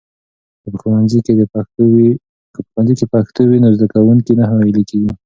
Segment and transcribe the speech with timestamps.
[0.61, 1.19] که په ښوونځي
[2.97, 5.11] کې پښتو وي، نو زده کوونکي نه ناهيلي کېږي.